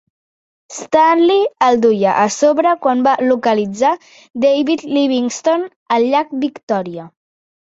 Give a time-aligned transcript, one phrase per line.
[0.75, 3.93] Stanley el duia a sobre quan va localitzar
[4.47, 7.07] David Livingstone al llac Victòria.